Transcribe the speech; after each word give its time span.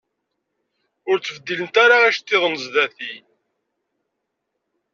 Ur 1.09 1.17
ttbeddilent 1.19 1.75
ara 1.83 1.97
iceṭṭiḍen 2.09 2.55
sdat-i. 2.63 3.13